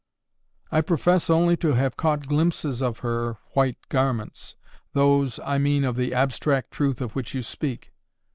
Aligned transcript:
"I 0.71 0.81
profess 0.81 1.29
only 1.29 1.55
to 1.57 1.73
have 1.73 1.95
caught 1.95 2.27
glimpses 2.27 2.81
of 2.81 2.97
her 3.05 3.37
white 3.53 3.77
garments,—those, 3.89 5.39
I 5.45 5.59
mean, 5.59 5.83
of 5.83 5.95
the 5.95 6.11
abstract 6.11 6.71
truth 6.71 7.01
of 7.01 7.11
which 7.15 7.35
you 7.35 7.43
speak. 7.43 7.93